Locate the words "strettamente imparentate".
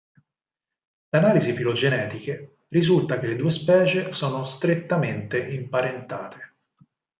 4.45-6.55